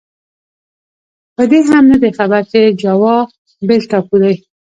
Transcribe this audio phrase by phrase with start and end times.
[1.35, 3.15] په دې هم نه دی خبر چې جاوا
[3.67, 4.35] بېل ټاپو دی.